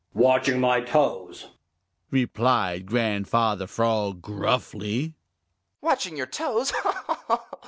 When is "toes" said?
0.81-1.49, 6.25-6.73